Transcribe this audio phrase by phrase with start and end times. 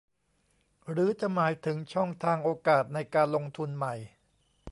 [0.89, 3.95] หรือจะหมายถึงช่องทางโอกาสในการลงทุนใหม่